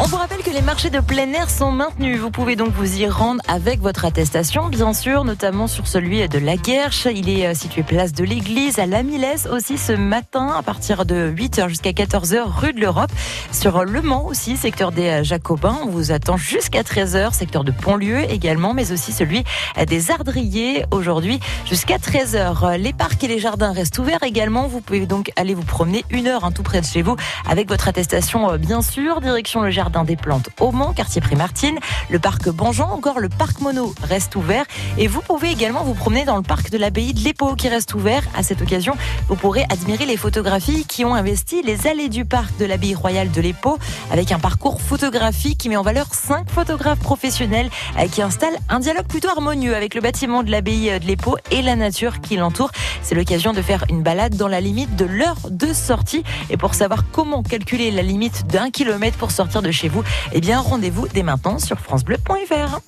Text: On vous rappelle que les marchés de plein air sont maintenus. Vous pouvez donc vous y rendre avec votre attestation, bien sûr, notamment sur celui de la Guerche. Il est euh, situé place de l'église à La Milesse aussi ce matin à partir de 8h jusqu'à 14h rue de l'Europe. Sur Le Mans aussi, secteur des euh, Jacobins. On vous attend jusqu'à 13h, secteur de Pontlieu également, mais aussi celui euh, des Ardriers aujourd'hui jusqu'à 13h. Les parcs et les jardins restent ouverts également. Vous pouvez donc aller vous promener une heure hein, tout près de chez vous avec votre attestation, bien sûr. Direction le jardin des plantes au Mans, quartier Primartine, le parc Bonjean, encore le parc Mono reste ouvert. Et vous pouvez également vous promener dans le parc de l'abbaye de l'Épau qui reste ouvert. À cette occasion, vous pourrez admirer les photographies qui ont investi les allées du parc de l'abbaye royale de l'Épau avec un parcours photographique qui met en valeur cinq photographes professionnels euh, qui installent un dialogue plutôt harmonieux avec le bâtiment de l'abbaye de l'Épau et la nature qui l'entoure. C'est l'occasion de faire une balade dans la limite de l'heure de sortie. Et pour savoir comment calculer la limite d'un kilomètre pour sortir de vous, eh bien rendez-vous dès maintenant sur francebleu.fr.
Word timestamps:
On 0.00 0.04
vous 0.04 0.16
rappelle 0.16 0.44
que 0.44 0.50
les 0.50 0.62
marchés 0.62 0.90
de 0.90 1.00
plein 1.00 1.32
air 1.32 1.50
sont 1.50 1.72
maintenus. 1.72 2.20
Vous 2.20 2.30
pouvez 2.30 2.54
donc 2.54 2.72
vous 2.72 3.00
y 3.00 3.08
rendre 3.08 3.42
avec 3.48 3.80
votre 3.80 4.04
attestation, 4.04 4.68
bien 4.68 4.92
sûr, 4.94 5.24
notamment 5.24 5.66
sur 5.66 5.88
celui 5.88 6.26
de 6.28 6.38
la 6.38 6.56
Guerche. 6.56 7.08
Il 7.12 7.28
est 7.28 7.48
euh, 7.48 7.54
situé 7.54 7.82
place 7.82 8.12
de 8.12 8.22
l'église 8.22 8.78
à 8.78 8.86
La 8.86 9.02
Milesse 9.02 9.48
aussi 9.50 9.76
ce 9.76 9.92
matin 9.92 10.54
à 10.56 10.62
partir 10.62 11.04
de 11.04 11.34
8h 11.36 11.68
jusqu'à 11.68 11.90
14h 11.90 12.42
rue 12.44 12.72
de 12.72 12.80
l'Europe. 12.80 13.10
Sur 13.50 13.84
Le 13.84 14.00
Mans 14.00 14.24
aussi, 14.24 14.56
secteur 14.56 14.92
des 14.92 15.08
euh, 15.08 15.24
Jacobins. 15.24 15.76
On 15.82 15.88
vous 15.88 16.12
attend 16.12 16.36
jusqu'à 16.36 16.82
13h, 16.82 17.32
secteur 17.32 17.64
de 17.64 17.72
Pontlieu 17.72 18.20
également, 18.30 18.74
mais 18.74 18.92
aussi 18.92 19.10
celui 19.10 19.42
euh, 19.78 19.84
des 19.84 20.12
Ardriers 20.12 20.84
aujourd'hui 20.92 21.40
jusqu'à 21.66 21.96
13h. 21.96 22.76
Les 22.76 22.92
parcs 22.92 23.24
et 23.24 23.28
les 23.28 23.40
jardins 23.40 23.72
restent 23.72 23.98
ouverts 23.98 24.22
également. 24.22 24.68
Vous 24.68 24.80
pouvez 24.80 25.06
donc 25.06 25.32
aller 25.34 25.54
vous 25.54 25.64
promener 25.64 26.04
une 26.10 26.28
heure 26.28 26.44
hein, 26.44 26.52
tout 26.52 26.62
près 26.62 26.80
de 26.80 26.86
chez 26.86 27.02
vous 27.02 27.16
avec 27.50 27.68
votre 27.68 27.88
attestation, 27.88 28.56
bien 28.58 28.80
sûr. 28.80 29.20
Direction 29.20 29.60
le 29.62 29.70
jardin 29.70 29.87
des 29.88 30.16
plantes 30.16 30.50
au 30.60 30.70
Mans, 30.70 30.92
quartier 30.92 31.20
Primartine, 31.20 31.78
le 32.10 32.18
parc 32.18 32.48
Bonjean, 32.50 32.90
encore 32.90 33.20
le 33.20 33.28
parc 33.28 33.60
Mono 33.60 33.94
reste 34.02 34.36
ouvert. 34.36 34.64
Et 34.98 35.06
vous 35.06 35.22
pouvez 35.22 35.50
également 35.50 35.82
vous 35.82 35.94
promener 35.94 36.24
dans 36.24 36.36
le 36.36 36.42
parc 36.42 36.70
de 36.70 36.78
l'abbaye 36.78 37.14
de 37.14 37.20
l'Épau 37.20 37.54
qui 37.54 37.68
reste 37.68 37.94
ouvert. 37.94 38.22
À 38.36 38.42
cette 38.42 38.60
occasion, 38.60 38.96
vous 39.28 39.36
pourrez 39.36 39.64
admirer 39.70 40.04
les 40.04 40.16
photographies 40.16 40.84
qui 40.84 41.04
ont 41.04 41.14
investi 41.14 41.62
les 41.62 41.86
allées 41.86 42.08
du 42.08 42.24
parc 42.24 42.56
de 42.58 42.66
l'abbaye 42.66 42.94
royale 42.94 43.30
de 43.30 43.40
l'Épau 43.40 43.78
avec 44.10 44.30
un 44.30 44.38
parcours 44.38 44.80
photographique 44.80 45.58
qui 45.58 45.68
met 45.68 45.76
en 45.76 45.82
valeur 45.82 46.06
cinq 46.12 46.50
photographes 46.50 47.00
professionnels 47.00 47.70
euh, 47.98 48.06
qui 48.08 48.20
installent 48.20 48.58
un 48.68 48.80
dialogue 48.80 49.06
plutôt 49.06 49.30
harmonieux 49.30 49.74
avec 49.74 49.94
le 49.94 50.00
bâtiment 50.00 50.42
de 50.42 50.50
l'abbaye 50.50 51.00
de 51.00 51.06
l'Épau 51.06 51.36
et 51.50 51.62
la 51.62 51.76
nature 51.76 52.20
qui 52.20 52.36
l'entoure. 52.36 52.70
C'est 53.02 53.14
l'occasion 53.14 53.52
de 53.52 53.62
faire 53.62 53.84
une 53.88 54.02
balade 54.02 54.36
dans 54.36 54.48
la 54.48 54.60
limite 54.60 54.96
de 54.96 55.06
l'heure 55.06 55.38
de 55.50 55.72
sortie. 55.72 56.24
Et 56.50 56.56
pour 56.56 56.74
savoir 56.74 57.04
comment 57.10 57.42
calculer 57.42 57.90
la 57.90 58.02
limite 58.02 58.46
d'un 58.46 58.70
kilomètre 58.70 59.16
pour 59.16 59.30
sortir 59.30 59.62
de 59.62 59.70
vous, 59.86 60.02
eh 60.32 60.40
bien 60.40 60.58
rendez-vous 60.58 61.06
dès 61.06 61.22
maintenant 61.22 61.60
sur 61.60 61.78
francebleu.fr. 61.78 62.80